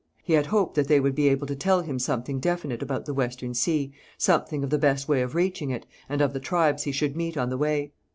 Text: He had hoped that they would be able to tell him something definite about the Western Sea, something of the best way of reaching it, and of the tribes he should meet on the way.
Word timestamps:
He 0.23 0.33
had 0.33 0.47
hoped 0.47 0.73
that 0.73 0.87
they 0.87 0.99
would 0.99 1.13
be 1.13 1.29
able 1.29 1.45
to 1.45 1.55
tell 1.55 1.81
him 1.83 1.99
something 1.99 2.39
definite 2.39 2.81
about 2.81 3.05
the 3.05 3.13
Western 3.13 3.53
Sea, 3.53 3.93
something 4.17 4.63
of 4.63 4.71
the 4.71 4.79
best 4.79 5.07
way 5.07 5.21
of 5.21 5.35
reaching 5.35 5.69
it, 5.69 5.85
and 6.09 6.21
of 6.23 6.33
the 6.33 6.39
tribes 6.39 6.81
he 6.85 6.91
should 6.91 7.15
meet 7.15 7.37
on 7.37 7.51
the 7.51 7.55
way. 7.59 7.91